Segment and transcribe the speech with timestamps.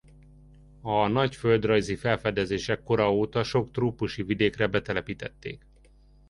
[0.81, 5.65] A nagy földrajzi felfedezések kora óta sok trópusi vidékre betelepítették.